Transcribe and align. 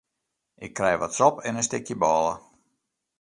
Ik 0.55 0.73
krij 0.73 0.97
wat 0.97 1.13
sop 1.19 1.35
en 1.45 1.55
in 1.59 1.63
stikje 1.67 1.95
bôle. 2.01 2.33